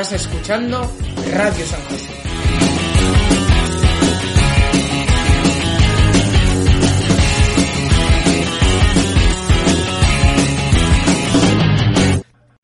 Estás 0.00 0.26
escuchando 0.28 0.80
Radio 1.32 1.66
San 1.66 1.80
José. 1.86 2.12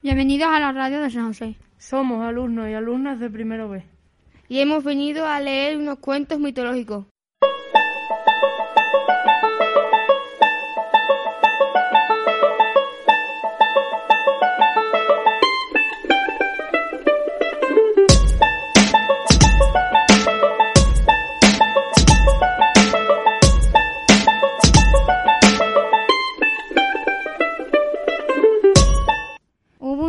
Bienvenidos 0.01 0.49
a 0.49 0.61
la 0.61 0.71
radio 0.71 1.01
de 1.01 1.11
San 1.11 1.27
José. 1.27 1.57
Somos 1.77 2.25
alumnos 2.25 2.69
y 2.69 2.75
alumnas 2.75 3.19
de 3.19 3.29
primero 3.29 3.69
B. 3.69 3.83
Y 4.49 4.61
hemos 4.61 4.85
venido 4.85 5.27
a 5.27 5.41
leer 5.41 5.77
unos 5.79 5.99
cuentos 5.99 6.39
mitológicos. 6.39 7.07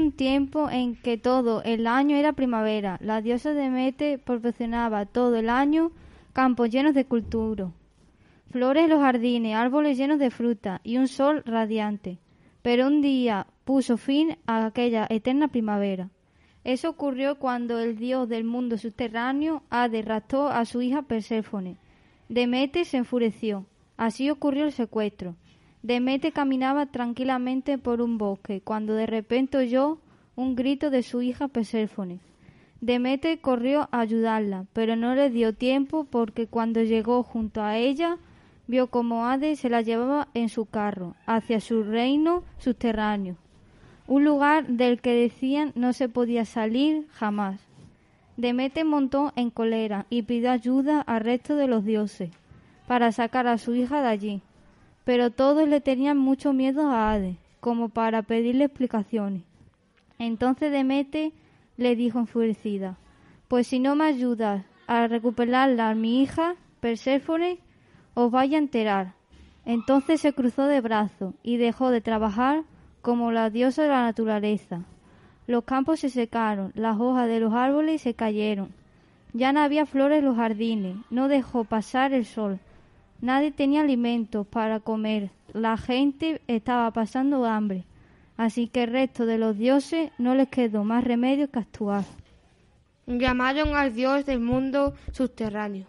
Un 0.05 0.11
tiempo 0.11 0.69
en 0.69 0.95
que 0.95 1.17
todo 1.17 1.63
el 1.63 1.87
año 1.87 2.15
era 2.15 2.33
primavera. 2.33 2.99
La 3.01 3.21
diosa 3.21 3.53
Demeter 3.53 4.19
proporcionaba 4.19 5.07
todo 5.07 5.35
el 5.35 5.49
año 5.49 5.91
campos 6.31 6.69
llenos 6.69 6.93
de 6.93 7.05
cultura, 7.05 7.71
flores 8.51 8.83
en 8.83 8.89
los 8.91 8.99
jardines, 8.99 9.55
árboles 9.55 9.97
llenos 9.97 10.19
de 10.19 10.29
fruta 10.29 10.79
y 10.83 10.97
un 10.97 11.07
sol 11.07 11.41
radiante. 11.43 12.19
Pero 12.61 12.85
un 12.85 13.01
día 13.01 13.47
puso 13.63 13.97
fin 13.97 14.37
a 14.45 14.67
aquella 14.67 15.07
eterna 15.09 15.47
primavera. 15.47 16.11
Eso 16.63 16.91
ocurrió 16.91 17.39
cuando 17.39 17.79
el 17.79 17.97
dios 17.97 18.29
del 18.29 18.43
mundo 18.43 18.77
subterráneo 18.77 19.63
Hades 19.71 20.05
a 20.31 20.65
su 20.65 20.83
hija 20.83 21.01
Perséfone. 21.01 21.77
Demeter 22.29 22.85
se 22.85 22.97
enfureció. 22.97 23.65
Así 23.97 24.29
ocurrió 24.29 24.65
el 24.65 24.71
secuestro. 24.71 25.35
Demeter 25.85 26.33
caminaba 26.33 26.87
tranquilamente 26.87 27.77
por 27.77 28.01
un 28.01 28.17
bosque 28.17 28.59
cuando 28.59 28.95
de 28.95 29.05
repente 29.05 29.59
oyó 29.59 29.99
un 30.35 30.55
grito 30.55 30.89
de 30.89 31.03
su 31.03 31.21
hija 31.21 31.47
Perséfone. 31.47 32.17
Demeter 32.81 33.39
corrió 33.39 33.87
a 33.91 33.99
ayudarla, 33.99 34.65
pero 34.73 34.95
no 34.95 35.13
le 35.13 35.29
dio 35.29 35.53
tiempo 35.53 36.07
porque 36.09 36.47
cuando 36.47 36.81
llegó 36.81 37.21
junto 37.21 37.61
a 37.61 37.77
ella 37.77 38.17
vio 38.65 38.87
como 38.87 39.27
Hades 39.27 39.59
se 39.59 39.69
la 39.69 39.83
llevaba 39.83 40.27
en 40.33 40.49
su 40.49 40.65
carro 40.65 41.13
hacia 41.27 41.59
su 41.59 41.83
reino 41.83 42.41
subterráneo, 42.57 43.35
un 44.07 44.25
lugar 44.25 44.65
del 44.65 44.99
que 45.01 45.13
decían 45.13 45.71
no 45.75 45.93
se 45.93 46.09
podía 46.09 46.45
salir 46.45 47.05
jamás. 47.11 47.61
Demeter 48.37 48.85
montó 48.85 49.33
en 49.35 49.51
cólera 49.51 50.07
y 50.09 50.23
pidió 50.23 50.49
ayuda 50.49 51.01
al 51.01 51.21
resto 51.21 51.55
de 51.55 51.67
los 51.67 51.85
dioses 51.85 52.31
para 52.87 53.11
sacar 53.11 53.45
a 53.45 53.59
su 53.59 53.75
hija 53.75 54.01
de 54.01 54.07
allí 54.07 54.41
pero 55.05 55.29
todos 55.29 55.69
le 55.69 55.79
tenían 55.79 56.17
mucho 56.17 56.51
miedo 56.51 56.89
a 56.89 57.11
Hades, 57.11 57.37
como 57.61 57.89
para 57.89 58.23
pedirle 58.23 58.65
explicaciones. 58.65 59.43
Entonces 60.19 60.71
Demeter 60.71 61.31
le 61.77 61.95
dijo 61.95 62.19
enfurecida, 62.19 62.97
pues 63.47 63.67
si 63.67 63.79
no 63.79 63.95
me 63.95 64.05
ayudas 64.05 64.65
a 64.87 65.07
recuperarla 65.07 65.89
a 65.89 65.95
mi 65.95 66.21
hija, 66.21 66.55
Perséfone, 66.79 67.59
os 68.13 68.31
vaya 68.31 68.57
a 68.57 68.61
enterar. 68.61 69.13
Entonces 69.65 70.21
se 70.21 70.33
cruzó 70.33 70.67
de 70.67 70.81
brazos 70.81 71.33
y 71.43 71.57
dejó 71.57 71.89
de 71.89 72.01
trabajar 72.01 72.63
como 73.01 73.31
la 73.31 73.49
diosa 73.49 73.83
de 73.83 73.89
la 73.89 74.03
naturaleza. 74.03 74.81
Los 75.47 75.63
campos 75.63 75.99
se 75.99 76.09
secaron, 76.09 76.71
las 76.75 76.99
hojas 76.99 77.27
de 77.27 77.39
los 77.39 77.53
árboles 77.53 78.01
se 78.01 78.15
cayeron. 78.15 78.69
Ya 79.33 79.51
no 79.51 79.59
había 79.59 79.85
flores 79.85 80.19
en 80.19 80.25
los 80.25 80.37
jardines, 80.37 80.97
no 81.09 81.27
dejó 81.27 81.65
pasar 81.65 82.13
el 82.13 82.25
sol. 82.25 82.59
Nadie 83.21 83.51
tenía 83.51 83.81
alimentos 83.81 84.45
para 84.47 84.79
comer. 84.79 85.31
La 85.53 85.77
gente 85.77 86.41
estaba 86.47 86.91
pasando 86.91 87.45
hambre. 87.45 87.85
Así 88.37 88.67
que 88.67 88.83
el 88.83 88.91
resto 88.91 89.25
de 89.25 89.37
los 89.37 89.57
dioses 89.57 90.11
no 90.17 90.35
les 90.35 90.49
quedó 90.49 90.83
más 90.83 91.03
remedio 91.03 91.49
que 91.49 91.59
actuar. 91.59 92.03
Llamaron 93.07 93.75
al 93.75 93.93
dios 93.93 94.25
del 94.25 94.39
mundo 94.39 94.95
subterráneo, 95.11 95.85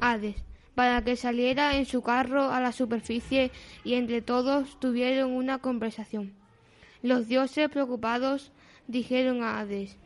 Hades, 0.00 0.36
para 0.74 1.02
que 1.02 1.16
saliera 1.16 1.76
en 1.76 1.84
su 1.84 2.02
carro 2.02 2.50
a 2.50 2.60
la 2.60 2.72
superficie 2.72 3.50
y 3.82 3.94
entre 3.94 4.22
todos 4.22 4.78
tuvieron 4.78 5.32
una 5.32 5.58
conversación. 5.58 6.32
Los 7.02 7.26
dioses 7.26 7.68
preocupados 7.68 8.52
dijeron 8.86 9.42
a 9.42 9.58
Hades, 9.58 9.96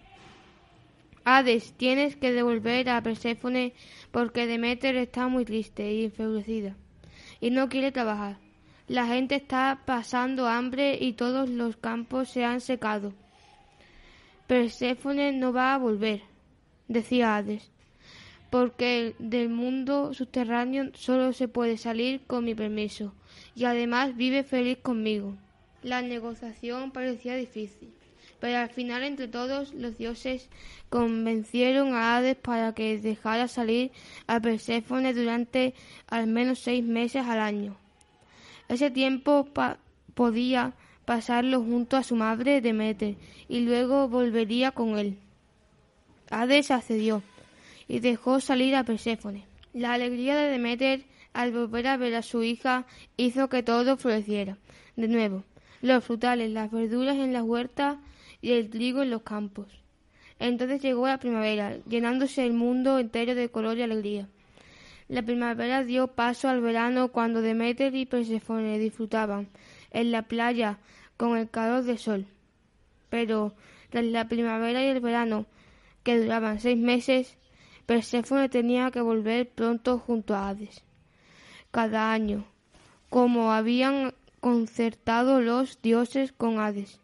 Hades, 1.25 1.75
tienes 1.75 2.17
que 2.17 2.33
devolver 2.33 2.89
a 2.89 3.03
Perséfone 3.03 3.75
porque 4.11 4.47
Demeter 4.47 4.97
está 4.97 5.29
muy 5.29 5.45
triste 5.45 5.93
y 5.93 6.05
enfurecida 6.05 6.77
y 7.41 7.51
no 7.51 7.69
quiere 7.69 7.93
trabajar. 7.93 8.39
La 8.89 9.07
gente 9.07 9.37
está 9.37 9.83
pasando 9.87 10.49
hambre 10.49 10.99
y 11.01 11.13
todos 11.13 11.49
los 11.49 11.77
campos 11.77 12.29
se 12.29 12.45
han 12.45 12.61
secado. 12.61 13.13
Perséfone 14.47 15.33
no 15.33 15.53
va 15.53 15.75
a 15.75 15.79
volver, 15.79 16.23
decía 16.89 17.37
Hades, 17.37 17.71
porque 18.51 19.15
del 19.21 19.49
mundo 19.49 20.13
subterráneo 20.13 20.91
solo 20.95 21.33
se 21.33 21.47
puede 21.47 21.77
salir 21.77 22.23
con 22.27 22.45
mi 22.45 22.57
permiso 22.57 23.15
y 23.55 23.65
además 23.65 24.17
vive 24.17 24.43
feliz 24.43 24.79
conmigo. 24.79 25.37
La 25.83 26.03
negociación 26.03 26.91
parecía 26.91 27.37
difícil 27.37 27.95
pero 28.41 28.59
al 28.59 28.71
final 28.71 29.05
entre 29.05 29.29
todos 29.29 29.75
los 29.75 29.99
dioses 29.99 30.49
convencieron 30.89 31.95
a 31.95 32.17
Hades 32.17 32.37
para 32.37 32.75
que 32.75 32.99
dejara 32.99 33.49
salir 33.49 33.93
a 34.27 34.41
Perséfone 34.41 35.15
durante 35.15 35.75
al 36.09 36.27
menos 36.27 36.59
seis 36.61 36.83
meses 36.83 37.27
al 37.27 37.39
año. 37.39 37.77
Ese 38.69 38.91
tiempo 38.91 39.49
podía 40.15 40.73
pasarlo 41.05 41.61
junto 41.61 41.97
a 41.97 42.03
su 42.03 42.17
madre 42.17 42.61
Demeter 42.61 43.17
y 43.49 43.61
luego 43.61 44.09
volvería 44.09 44.71
con 44.73 44.99
él. 44.99 45.19
Hades 46.31 46.71
accedió 46.71 47.23
y 47.89 47.99
dejó 47.99 48.41
salir 48.41 48.75
a 48.77 48.85
Perséfone. 48.85 49.45
La 49.73 49.93
alegría 49.93 50.37
de 50.37 50.51
Demeter 50.51 51.05
al 51.33 51.53
volver 51.53 51.89
a 51.89 51.97
ver 51.97 52.15
a 52.15 52.23
su 52.23 52.43
hija 52.43 52.87
hizo 53.17 53.49
que 53.49 53.63
todo 53.63 53.97
floreciera 53.97 54.57
de 54.97 55.09
nuevo. 55.09 55.45
Los 55.83 56.05
frutales, 56.05 56.51
las 56.51 56.71
verduras 56.71 57.17
en 57.17 57.33
las 57.33 57.43
huertas 57.43 57.97
y 58.41 58.53
el 58.53 58.71
trigo 58.71 59.03
en 59.03 59.11
los 59.11 59.23
campos. 59.23 59.67
Entonces 60.39 60.81
llegó 60.81 61.07
la 61.07 61.19
primavera, 61.19 61.77
llenándose 61.87 62.47
el 62.47 62.55
mundo 62.55 62.99
entero 62.99 63.35
de 63.35 63.51
color 63.51 63.77
y 63.77 63.83
alegría. 63.83 64.29
La 65.09 65.23
primavera 65.23 65.85
dio 65.85 66.09
paso 66.09 66.49
al 66.49 66.61
verano 66.61 67.09
cuando 67.09 67.43
Demeter 67.43 67.95
y 67.95 68.07
Perséfone 68.07 68.79
disfrutaban 68.79 69.49
en 69.91 70.13
la 70.13 70.23
playa 70.23 70.79
con 71.17 71.37
el 71.37 71.51
calor 71.51 71.83
del 71.83 71.99
sol. 71.99 72.27
Pero 73.11 73.53
tras 73.91 74.05
la 74.05 74.29
primavera 74.29 74.83
y 74.85 74.87
el 74.87 75.01
verano, 75.01 75.47
que 76.05 76.19
duraban 76.19 76.61
seis 76.61 76.79
meses, 76.79 77.37
Perséfone 77.87 78.49
tenía 78.49 78.91
que 78.91 79.01
volver 79.01 79.49
pronto 79.49 79.99
junto 79.99 80.35
a 80.35 80.49
Hades. 80.49 80.85
Cada 81.73 82.13
año, 82.13 82.47
como 83.11 83.53
habían 83.53 84.15
concertado 84.41 85.41
los 85.41 85.83
dioses 85.83 86.33
con 86.33 86.61
Hades. 86.61 87.01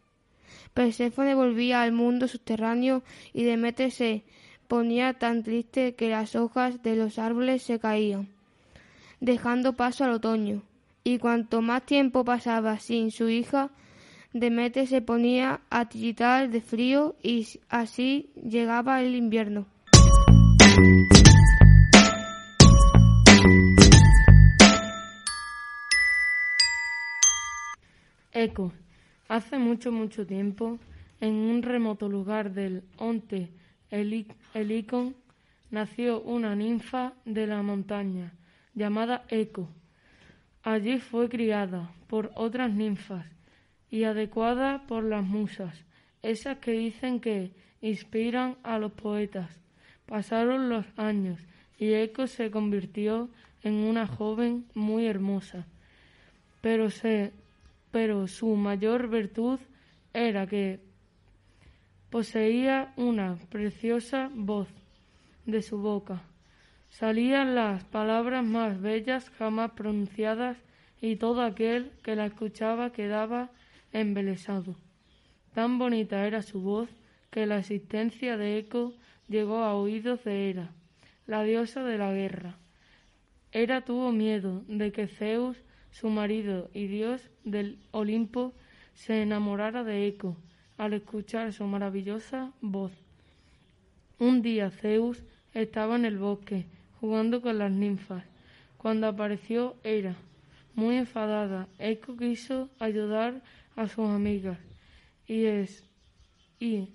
Perséfone 0.77 1.35
volvía 1.35 1.81
al 1.81 1.93
mundo 1.93 2.29
subterráneo 2.29 3.03
y 3.33 3.45
Demeter 3.45 3.91
se 3.91 4.25
ponía 4.69 5.15
tan 5.15 5.43
triste 5.43 5.95
que 5.95 6.11
las 6.11 6.37
hojas 6.37 6.83
de 6.83 6.97
los 6.97 7.19
árboles 7.19 7.63
se 7.63 7.79
caían, 7.79 8.29
dejando 9.19 9.73
paso 9.73 10.05
al 10.05 10.11
otoño. 10.11 10.63
Y 11.03 11.17
cuanto 11.17 11.63
más 11.63 11.87
tiempo 11.87 12.27
pasaba 12.27 12.79
sin 12.79 13.11
su 13.11 13.31
hija, 13.31 13.71
Demeter 14.35 14.87
se 14.87 15.01
ponía 15.01 15.63
a 15.71 15.89
tiritar 15.89 16.51
de 16.51 16.61
frío 16.61 17.17
y 17.23 17.49
así 17.71 18.29
llegaba 18.35 19.01
el 19.01 19.15
invierno. 19.15 19.65
Eco. 28.31 28.75
Hace 29.29 29.59
mucho, 29.59 29.91
mucho 29.91 30.25
tiempo, 30.25 30.79
en 31.21 31.35
un 31.35 31.63
remoto 31.63 32.09
lugar 32.09 32.53
del 32.53 32.85
Onte 32.97 33.51
Helicon, 33.91 35.17
nació 35.71 36.21
una 36.21 36.55
ninfa 36.55 37.13
de 37.25 37.49
la 37.49 37.61
montaña 37.63 38.33
llamada 38.75 39.25
Eco. 39.29 39.69
Allí 40.63 40.99
fue 40.99 41.29
criada 41.29 41.91
por 42.07 42.31
otras 42.37 42.73
ninfas 42.73 43.27
y 43.91 44.05
adecuada 44.05 44.87
por 44.87 45.03
las 45.03 45.25
musas, 45.25 45.85
esas 46.23 46.59
que 46.59 46.73
dicen 46.73 47.19
que 47.19 47.51
inspiran 47.81 48.57
a 48.63 48.79
los 48.79 48.93
poetas. 48.93 49.51
Pasaron 50.07 50.69
los 50.69 50.87
años 50.97 51.41
y 51.79 51.95
Eco 51.95 52.29
se 52.29 52.53
convirtió 52.53 53.29
en 53.63 53.75
una 53.75 54.07
joven 54.07 54.67
muy 54.75 55.07
hermosa, 55.07 55.67
pero 56.61 56.91
se 56.91 57.33
pero 57.97 58.29
su 58.29 58.57
mayor 58.57 59.09
virtud 59.09 59.59
era 60.13 60.47
que 60.47 60.81
poseía 62.11 62.93
una 62.99 63.39
preciosa 63.49 64.31
voz 64.35 64.69
de 65.47 65.63
su 65.63 65.79
boca. 65.79 66.21
Salían 66.91 67.55
las 67.55 67.85
palabras 67.85 68.45
más 68.45 68.83
bellas 68.83 69.31
jamás 69.39 69.71
pronunciadas 69.71 70.59
y 71.01 71.17
todo 71.17 71.41
aquel 71.41 71.91
que 72.03 72.17
la 72.17 72.27
escuchaba 72.27 72.93
quedaba 72.93 73.49
embelesado. 73.95 74.77
Tan 75.55 75.79
bonita 75.79 76.27
era 76.27 76.43
su 76.43 76.61
voz 76.61 76.91
que 77.31 77.47
la 77.47 77.61
existencia 77.61 78.37
de 78.37 78.59
Eco 78.59 78.93
llegó 79.27 79.65
a 79.65 79.75
oídos 79.75 80.23
de 80.23 80.51
Hera, 80.51 80.71
la 81.27 81.45
diosa 81.45 81.83
de 81.83 81.97
la 81.97 82.13
guerra. 82.13 82.57
Hera 83.53 83.87
tuvo 83.87 84.13
miedo 84.13 84.65
de 84.69 84.93
que 84.93 85.07
Zeus, 85.07 85.57
su 85.99 86.11
marido 86.11 86.69
y 86.75 86.89
dios 86.89 87.31
del 87.45 87.79
Olimpo, 87.91 88.53
se 88.93 89.23
enamorara 89.23 89.83
de 89.83 90.07
Eco 90.07 90.37
al 90.77 90.93
escuchar 90.93 91.55
su 91.55 91.65
maravillosa 91.65 92.53
voz. 92.61 92.93
Un 94.19 94.43
día 94.43 94.71
Zeus 94.71 95.25
estaba 95.55 95.97
en 95.97 96.05
el 96.05 96.19
bosque 96.19 96.67
jugando 97.01 97.41
con 97.41 97.57
las 97.57 97.73
ninfas, 97.73 98.25
cuando 98.77 99.07
apareció 99.07 99.77
Hera. 99.85 100.17
Muy 100.75 100.97
enfadada, 100.97 101.67
Eco 101.79 102.15
quiso 102.15 102.69
ayudar 102.79 103.43
a 103.75 103.89
sus 103.89 104.07
amigas 104.07 104.59
y 105.27 105.47
es 105.47 105.83
y, 106.61 106.91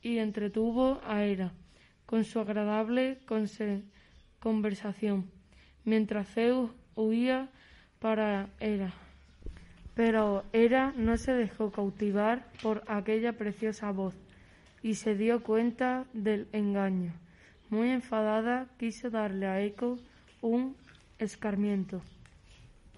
y 0.00 0.16
entretuvo 0.16 0.98
a 1.04 1.24
Hera 1.24 1.52
con 2.06 2.24
su 2.24 2.40
agradable 2.40 3.18
conversación, 4.40 5.35
mientras 5.86 6.28
Zeus 6.28 6.70
huía 6.94 7.48
para 7.98 8.48
Hera. 8.60 8.92
Pero 9.94 10.44
Hera 10.52 10.92
no 10.94 11.16
se 11.16 11.32
dejó 11.32 11.70
cautivar 11.72 12.44
por 12.62 12.84
aquella 12.86 13.32
preciosa 13.32 13.90
voz 13.92 14.14
y 14.82 14.94
se 14.94 15.14
dio 15.14 15.42
cuenta 15.42 16.04
del 16.12 16.46
engaño. 16.52 17.12
Muy 17.70 17.88
enfadada 17.88 18.66
quiso 18.78 19.08
darle 19.08 19.46
a 19.46 19.62
Eco 19.62 19.98
un 20.42 20.76
escarmiento. 21.18 22.02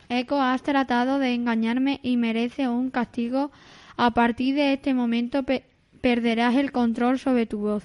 Eco, 0.08 0.40
has 0.40 0.62
tratado 0.62 1.18
de 1.18 1.34
engañarme 1.34 2.00
y 2.02 2.16
merece 2.16 2.68
un 2.68 2.90
castigo. 2.90 3.52
A 3.96 4.12
partir 4.12 4.54
de 4.54 4.72
este 4.72 4.94
momento 4.94 5.44
perderás 6.00 6.56
el 6.56 6.72
control 6.72 7.18
sobre 7.18 7.46
tu 7.46 7.58
voz. 7.58 7.84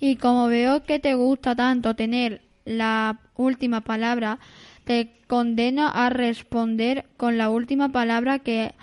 Y 0.00 0.16
como 0.16 0.48
veo 0.48 0.82
que 0.82 0.98
te 0.98 1.14
gusta 1.14 1.54
tanto 1.54 1.94
tener 1.94 2.43
la 2.64 3.20
última 3.36 3.82
palabra, 3.82 4.38
te 4.84 5.12
condeno 5.26 5.88
a 5.92 6.10
responder 6.10 7.06
con 7.16 7.38
la 7.38 7.50
última 7.50 7.90
palabra 7.90 8.38
que 8.38 8.74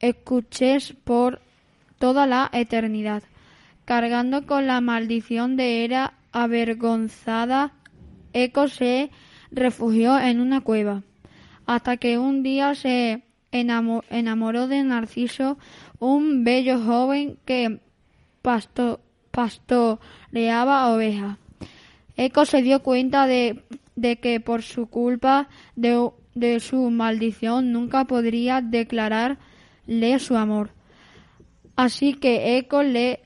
escuches 0.00 0.94
por 1.04 1.40
toda 1.98 2.26
la 2.26 2.50
eternidad. 2.52 3.22
Cargando 3.84 4.46
con 4.46 4.66
la 4.66 4.80
maldición 4.80 5.56
de 5.56 5.84
era 5.84 6.14
avergonzada, 6.32 7.72
Eco 8.32 8.68
se 8.68 9.10
refugió 9.50 10.18
en 10.18 10.40
una 10.40 10.60
cueva, 10.60 11.02
hasta 11.66 11.96
que 11.96 12.18
un 12.18 12.42
día 12.42 12.74
se 12.74 13.24
enamoró 13.52 14.68
de 14.68 14.82
Narciso, 14.84 15.58
un 15.98 16.44
bello 16.44 16.80
joven 16.80 17.36
que 17.44 17.80
pasto 18.42 19.00
pastoreaba 19.32 20.88
ovejas. 20.92 21.36
Eco 22.16 22.44
se 22.44 22.62
dio 22.62 22.82
cuenta 22.82 23.26
de, 23.26 23.62
que 24.20 24.40
por 24.40 24.62
su 24.62 24.86
culpa, 24.86 25.48
de, 25.76 26.60
su 26.60 26.90
maldición, 26.90 27.72
nunca 27.72 28.04
podría 28.04 28.60
declararle 28.60 30.18
su 30.18 30.36
amor. 30.36 30.70
Así 31.76 32.14
que 32.14 32.58
Eco 32.58 32.82
le, 32.82 33.20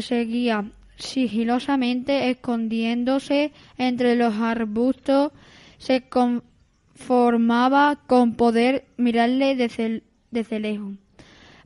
seguía 0.00 0.70
sigilosamente 0.96 2.30
escondiéndose 2.30 3.52
entre 3.76 4.16
los 4.16 4.34
arbustos, 4.36 5.32
se 5.78 6.02
conformaba 6.08 8.00
con 8.06 8.34
poder 8.34 8.86
mirarle 8.96 9.56
desde, 9.56 10.60
lejos. 10.60 10.94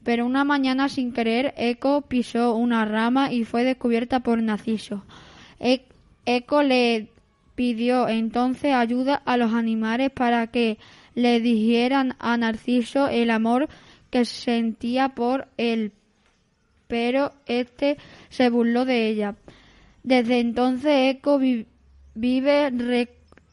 Pero 0.03 0.25
una 0.25 0.45
mañana 0.45 0.89
sin 0.89 1.13
querer 1.13 1.53
Eco 1.57 2.03
pisó 2.03 2.55
una 2.55 2.85
rama 2.85 3.33
y 3.33 3.45
fue 3.45 3.65
descubierta 3.65 4.21
por 4.21 4.41
Narciso. 4.43 5.05
Eco 6.27 6.63
le 6.63 7.09
pidió 7.55 8.09
entonces 8.09 8.75
ayuda 8.75 9.23
a 9.25 9.37
los 9.37 9.55
animales 9.55 10.11
para 10.11 10.49
que 10.49 10.79
le 11.15 11.41
dijeran 11.41 12.15
a 12.19 12.37
Narciso 12.37 13.09
el 13.09 13.31
amor 13.31 13.69
que 14.11 14.27
sentía 14.27 15.11
por 15.11 15.49
él 15.57 15.93
pero 16.87 17.33
este 17.47 17.97
se 18.29 18.51
burló 18.51 18.85
de 18.85 19.09
ella. 19.09 19.35
Desde 20.03 20.41
entonces 20.41 21.17
Eco 21.17 21.41
vive 22.15 22.73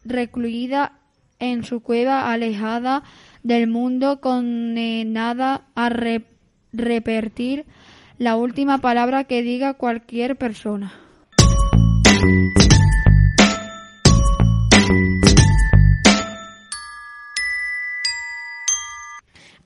recluida 0.06 1.00
en 1.40 1.64
su 1.64 1.82
cueva, 1.82 2.32
alejada 2.32 3.04
del 3.42 3.68
mundo, 3.68 4.22
condenada 4.22 5.66
a 5.76 5.90
repetir 6.72 7.66
la 8.18 8.36
última 8.36 8.78
palabra 8.78 9.26
que 9.26 9.42
diga 9.42 9.74
cualquier 9.74 10.38
persona. 10.38 11.03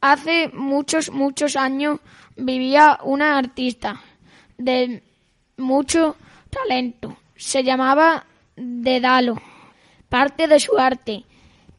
Hace 0.02 0.50
muchos, 0.50 1.12
muchos 1.12 1.56
años 1.56 2.00
vivía 2.36 3.00
una 3.04 3.38
artista 3.38 4.02
de 4.58 5.04
mucho 5.58 6.16
talento. 6.50 7.18
Se 7.36 7.64
llamaba 7.64 8.26
Dedalo. 8.56 9.42
Parte 10.10 10.48
de 10.48 10.60
su 10.60 10.78
arte 10.78 11.26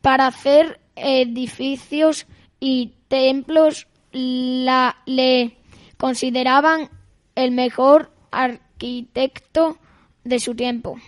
para 0.01 0.27
hacer 0.27 0.81
edificios 0.97 2.27
y 2.61 2.93
templos 3.09 3.87
la, 4.13 4.97
le 5.07 5.57
consideraban 5.97 6.91
el 7.35 7.53
mejor 7.53 8.11
arquitecto 8.31 9.79
de 10.25 10.41
su 10.41 10.55
tiempo. 10.55 10.99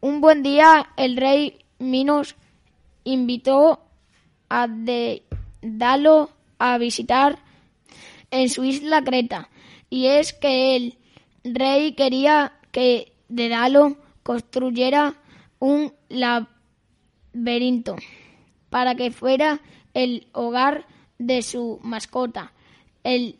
Un 0.00 0.20
buen 0.20 0.42
día 0.42 0.90
el 0.96 1.16
rey 1.16 1.58
Minos 1.78 2.36
invitó 3.04 3.80
a 4.48 4.66
Dedalo 5.62 6.30
a 6.58 6.78
visitar 6.78 7.38
en 8.30 8.48
su 8.48 8.64
isla 8.64 9.02
Creta, 9.02 9.48
y 9.88 10.06
es 10.06 10.32
que 10.32 10.76
el 10.76 10.98
rey 11.44 11.92
quería 11.92 12.52
que 12.70 13.12
Dedalo 13.28 13.96
construyera 14.22 15.14
un 15.58 15.92
laberinto 16.08 17.96
para 18.70 18.94
que 18.94 19.10
fuera 19.10 19.60
el 19.94 20.28
hogar 20.32 20.86
de 21.18 21.42
su 21.42 21.80
mascota, 21.82 22.52
el, 23.04 23.38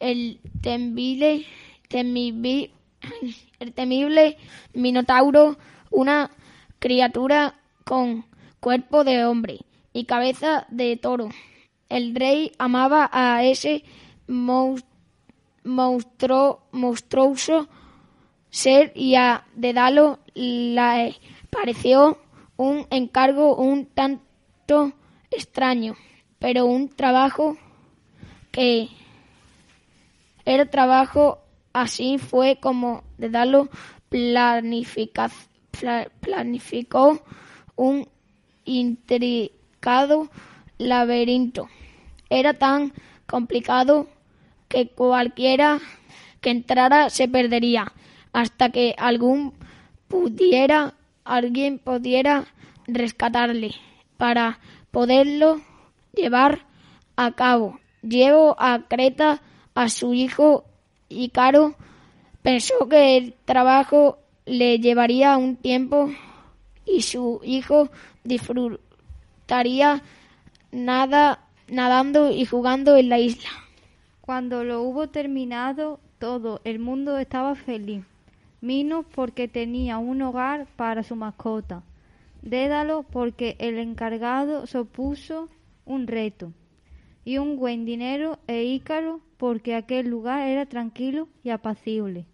el 0.00 0.40
temible, 0.60 1.44
el 1.90 3.72
temible 3.74 4.36
Minotauro, 4.72 5.58
una 5.90 6.30
criatura 6.78 7.54
con 7.84 8.24
cuerpo 8.60 9.04
de 9.04 9.24
hombre 9.24 9.60
y 9.94 10.04
cabeza 10.04 10.66
de 10.68 10.98
toro. 10.98 11.30
El 11.88 12.14
rey 12.14 12.52
amaba 12.58 13.08
a 13.10 13.42
ese 13.44 13.82
monstruoso 15.64 17.68
ser 18.50 18.92
y 18.94 19.14
a 19.14 19.46
Dedalo 19.54 20.18
le 20.34 21.16
pareció 21.48 22.18
un 22.56 22.86
encargo 22.90 23.56
un 23.56 23.86
tanto 23.86 24.92
extraño, 25.30 25.96
pero 26.38 26.66
un 26.66 26.88
trabajo 26.88 27.56
que 28.50 28.88
era 30.44 30.70
trabajo 30.70 31.38
así 31.72 32.18
fue 32.18 32.58
como 32.60 33.04
Dedalo 33.16 33.68
planificó 36.20 37.22
un 37.76 38.06
laberinto. 40.78 41.68
Era 42.30 42.54
tan 42.54 42.92
complicado 43.26 44.08
que 44.68 44.88
cualquiera 44.88 45.80
que 46.40 46.50
entrara 46.50 47.10
se 47.10 47.28
perdería 47.28 47.92
hasta 48.32 48.70
que 48.70 48.94
algún 48.98 49.52
pudiera 50.08 50.94
alguien 51.24 51.78
pudiera 51.78 52.44
rescatarle 52.86 53.74
para 54.16 54.58
poderlo 54.90 55.60
llevar 56.14 56.66
a 57.16 57.32
cabo. 57.32 57.78
Llevo 58.02 58.56
a 58.58 58.86
Creta 58.88 59.40
a 59.74 59.88
su 59.88 60.14
hijo 60.14 60.64
Icaro. 61.08 61.74
Pensó 62.42 62.88
que 62.88 63.16
el 63.16 63.34
trabajo 63.44 64.18
le 64.44 64.78
llevaría 64.78 65.36
un 65.38 65.56
tiempo 65.56 66.10
y 66.84 67.02
su 67.02 67.40
hijo 67.42 67.88
disfrutaría 69.44 70.02
nada, 70.72 71.38
nadando 71.68 72.30
y 72.30 72.46
jugando 72.46 72.96
en 72.96 73.10
la 73.10 73.18
isla. 73.18 73.50
Cuando 74.22 74.64
lo 74.64 74.80
hubo 74.80 75.08
terminado 75.08 76.00
todo, 76.18 76.62
el 76.64 76.78
mundo 76.78 77.18
estaba 77.18 77.54
feliz. 77.54 78.04
Minos 78.62 79.04
porque 79.14 79.46
tenía 79.46 79.98
un 79.98 80.22
hogar 80.22 80.66
para 80.76 81.02
su 81.02 81.14
mascota. 81.14 81.82
Dédalo 82.40 83.02
porque 83.02 83.56
el 83.58 83.78
encargado 83.78 84.66
supuso 84.66 85.50
un 85.84 86.06
reto. 86.06 86.52
Y 87.26 87.36
un 87.36 87.58
buen 87.58 87.84
dinero 87.84 88.38
e 88.46 88.64
Ícaro 88.64 89.20
porque 89.36 89.74
aquel 89.74 90.08
lugar 90.08 90.48
era 90.48 90.64
tranquilo 90.64 91.28
y 91.42 91.50
apacible. 91.50 92.24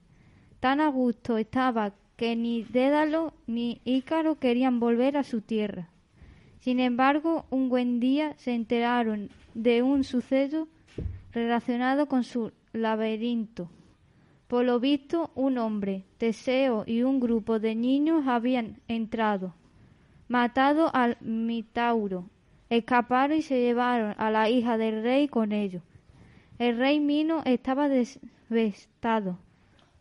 Tan 0.61 0.81
a 0.81 0.89
gusto 0.89 1.39
estaba 1.39 1.93
que 2.17 2.37
ni 2.37 2.63
Dédalo 2.63 3.33
ni 3.49 3.81
Ícaro 3.85 4.37
querían 4.37 4.79
volver 4.79 5.17
a 5.17 5.25
su 5.25 5.41
tierra. 5.41 5.90
Sin 6.61 6.79
embargo, 6.79 7.47
un 7.51 7.69
buen 7.69 8.01
día 8.01 8.35
se 8.37 8.55
enteraron 8.55 9.31
de 9.55 9.83
un 9.83 10.05
suceso 10.05 10.69
relacionado 11.33 12.07
con 12.07 12.23
su 12.23 12.53
laberinto. 12.73 13.71
Por 14.47 14.65
lo 14.65 14.79
visto, 14.79 15.31
un 15.35 15.59
hombre, 15.59 16.05
Teseo 16.19 16.85
y 16.87 17.03
un 17.03 17.19
grupo 17.19 17.61
de 17.61 17.75
niños 17.75 18.27
habían 18.27 18.77
entrado, 18.89 19.55
matado 20.29 20.91
al 20.95 21.17
Mitauro, 21.21 22.29
escaparon 22.69 23.39
y 23.39 23.43
se 23.43 23.61
llevaron 23.61 24.15
a 24.19 24.31
la 24.31 24.51
hija 24.51 24.77
del 24.77 25.03
rey 25.03 25.29
con 25.29 25.53
ellos. 25.53 25.83
El 26.59 26.77
rey 26.77 27.01
Mino 27.01 27.43
estaba 27.47 27.89
desvestado. 27.89 29.39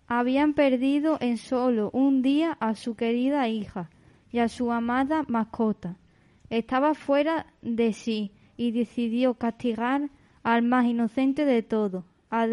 Habían 0.07 0.53
perdido 0.53 1.17
en 1.21 1.37
solo 1.37 1.89
un 1.93 2.21
día 2.21 2.57
a 2.59 2.75
su 2.75 2.95
querida 2.95 3.47
hija 3.47 3.89
y 4.31 4.39
a 4.39 4.49
su 4.49 4.71
amada 4.73 5.23
mascota. 5.27 5.95
Estaba 6.49 6.93
fuera 6.93 7.47
de 7.61 7.93
sí 7.93 8.31
y 8.57 8.71
decidió 8.71 9.35
castigar 9.35 10.09
al 10.43 10.63
más 10.63 10.85
inocente 10.85 11.45
de 11.45 11.63
todos, 11.63 12.03
a 12.29 12.47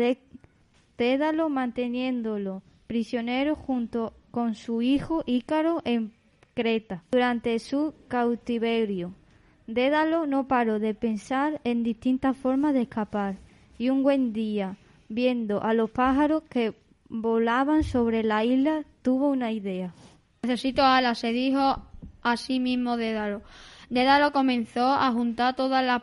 Dédalo 0.99 1.49
manteniéndolo 1.49 2.63
prisionero 2.87 3.55
junto 3.55 4.15
con 4.31 4.55
su 4.55 4.83
hijo 4.83 5.23
Ícaro 5.27 5.83
en 5.85 6.13
Creta 6.55 7.03
durante 7.11 7.59
su 7.59 7.95
cautiverio. 8.09 9.15
Dédalo 9.67 10.27
no 10.27 10.47
paró 10.47 10.79
de 10.79 10.95
pensar 10.95 11.61
en 11.65 11.83
distintas 11.83 12.37
formas 12.37 12.73
de 12.73 12.83
escapar 12.83 13.37
y 13.79 13.91
un 13.91 14.03
buen 14.03 14.33
día, 14.33 14.77
viendo 15.09 15.63
a 15.63 15.75
los 15.75 15.91
pájaros 15.91 16.45
que 16.49 16.75
volaban 17.09 17.83
sobre 17.83 18.23
la 18.23 18.45
isla, 18.45 18.85
tuvo 19.03 19.29
una 19.29 19.53
idea. 19.53 19.93
Necesito 20.43 20.83
alas, 20.83 21.19
se 21.19 21.33
dijo 21.33 21.83
a 22.23 22.37
sí 22.37 22.61
mismo 22.61 22.97
Dédalo. 22.97 23.43
Dédalo 23.91 24.33
comenzó 24.33 24.87
a 24.87 25.11
juntar 25.13 25.57
todas 25.57 25.85
las 25.85 26.03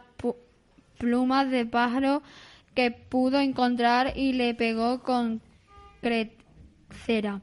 plumas 0.97 1.49
de 1.49 1.65
pájaro 1.65 2.23
que 2.75 2.91
pudo 2.91 3.39
encontrar 3.39 4.13
y 4.15 4.33
le 4.33 4.53
pegó 4.53 5.01
con 5.01 5.41
cera. 7.05 7.41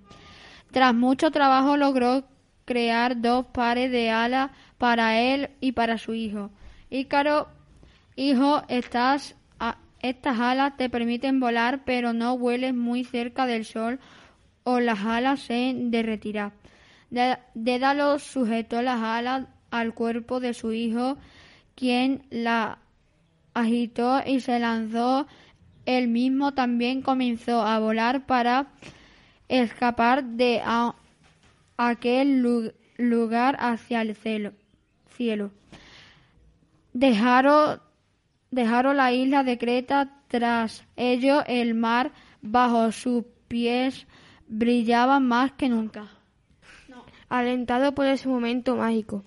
Tras 0.71 0.95
mucho 0.95 1.31
trabajo 1.31 1.77
logró 1.77 2.25
crear 2.65 3.21
dos 3.21 3.47
pares 3.47 3.91
de 3.91 4.11
alas 4.11 4.51
para 4.79 5.21
él 5.21 5.51
y 5.61 5.73
para 5.73 5.99
su 5.99 6.15
hijo. 6.15 6.51
Ícaro, 6.89 7.49
hijo, 8.17 8.63
estas, 8.69 9.35
estas 10.03 10.41
alas 10.41 10.77
te 10.77 10.89
permiten 10.89 11.41
volar, 11.41 11.85
pero 11.85 12.13
no 12.13 12.39
vueles 12.39 12.75
muy 12.75 13.05
cerca 13.05 13.47
del 13.47 13.65
sol 13.65 13.99
o 14.63 14.81
las 14.81 15.01
alas 15.05 15.41
se 15.41 15.75
derretirán. 15.77 16.53
Dédalo 17.55 18.19
sujetó 18.19 18.83
las 18.83 19.01
alas 19.01 19.47
al 19.71 19.95
cuerpo 19.95 20.41
de 20.41 20.55
su 20.55 20.73
hijo, 20.73 21.17
quien 21.75 22.23
la 22.31 22.79
agitó 23.55 24.21
y 24.25 24.41
se 24.41 24.59
lanzó. 24.59 25.27
Él 25.87 26.09
mismo 26.09 26.53
también 26.53 27.03
comenzó 27.03 27.63
a 27.63 27.79
volar 27.79 28.27
para 28.27 28.69
escapar 29.49 30.25
de 30.25 30.63
aquel 31.77 32.71
lugar 32.99 33.57
hacia 33.59 34.03
el 34.03 34.15
cielo. 34.15 35.51
Dejaron, 36.93 37.81
dejaron 38.51 38.97
la 38.97 39.13
isla 39.13 39.43
de 39.43 39.59
Creta 39.59 40.21
tras 40.29 40.85
ello 40.97 41.43
el 41.47 41.75
mar 41.75 42.13
bajo 42.43 42.93
sus 42.93 43.25
pies 43.49 44.07
brillaba 44.47 45.21
más 45.21 45.53
que 45.53 45.69
nunca. 45.69 46.09
Alentado 47.29 47.95
por 47.95 48.07
ese 48.07 48.29
momento 48.29 48.77
mágico, 48.77 49.25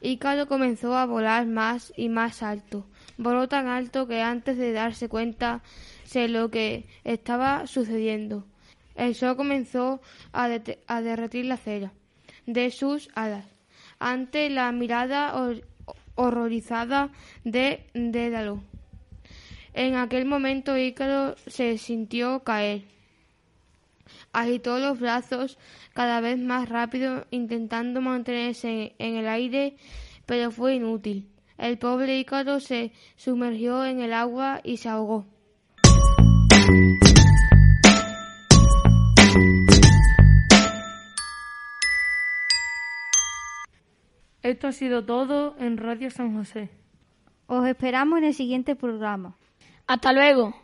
Ícaro 0.00 0.46
comenzó 0.46 0.96
a 0.96 1.06
volar 1.06 1.46
más 1.46 1.92
y 1.96 2.08
más 2.08 2.42
alto 2.42 2.86
voló 3.18 3.48
tan 3.48 3.66
alto 3.66 4.06
que 4.06 4.22
antes 4.22 4.56
de 4.56 4.72
darse 4.72 5.08
cuenta 5.08 5.62
de 6.12 6.28
lo 6.28 6.50
que 6.50 6.86
estaba 7.04 7.66
sucediendo, 7.66 8.46
el 8.94 9.14
sol 9.14 9.36
comenzó 9.36 10.00
a, 10.32 10.48
derretir 10.48 11.46
la 11.46 11.56
cera 11.56 11.92
de 12.46 12.70
sus 12.70 13.08
alas. 13.14 13.46
Ante 13.98 14.50
la 14.50 14.72
mirada 14.72 15.34
horrorizada 16.14 17.10
de 17.44 17.86
Dédalo. 17.94 18.62
En 19.72 19.96
aquel 19.96 20.24
momento 20.24 20.76
Ícaro 20.78 21.36
se 21.46 21.76
sintió 21.78 22.42
caer. 22.44 22.84
Agitó 24.32 24.78
los 24.78 25.00
brazos 25.00 25.58
cada 25.94 26.20
vez 26.20 26.38
más 26.38 26.68
rápido 26.68 27.26
intentando 27.30 28.00
mantenerse 28.00 28.94
en 28.98 29.16
el 29.16 29.28
aire, 29.28 29.76
pero 30.26 30.50
fue 30.50 30.74
inútil. 30.74 31.28
El 31.58 31.78
pobre 31.78 32.18
Ícaro 32.18 32.60
se 32.60 32.92
sumergió 33.16 33.84
en 33.84 34.00
el 34.00 34.12
agua 34.12 34.60
y 34.62 34.76
se 34.76 34.88
ahogó. 34.88 35.26
Esto 44.42 44.68
ha 44.68 44.72
sido 44.72 45.04
todo 45.04 45.56
en 45.58 45.76
Radio 45.76 46.08
San 46.10 46.36
José. 46.36 46.70
Os 47.46 47.66
esperamos 47.66 48.18
en 48.18 48.24
el 48.26 48.34
siguiente 48.34 48.76
programa. 48.76 49.36
Hasta 49.86 50.12
luego. 50.12 50.54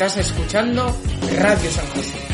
Estás 0.00 0.16
escuchando 0.16 0.96
Radio 1.36 1.70
San 1.70 1.86
José. 1.88 2.29